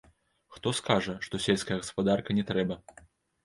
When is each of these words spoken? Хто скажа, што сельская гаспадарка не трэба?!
Хто 0.55 0.73
скажа, 0.79 1.15
што 1.27 1.43
сельская 1.49 1.79
гаспадарка 1.85 2.41
не 2.41 2.49
трэба?! 2.51 2.83